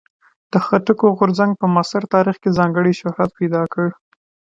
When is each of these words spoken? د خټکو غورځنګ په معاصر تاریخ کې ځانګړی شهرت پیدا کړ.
د 0.51 0.53
خټکو 0.65 1.05
غورځنګ 1.17 1.51
په 1.59 1.65
معاصر 1.73 2.03
تاریخ 2.15 2.35
کې 2.43 2.55
ځانګړی 2.57 2.93
شهرت 2.99 3.31
پیدا 3.39 3.61
کړ. 3.73 3.87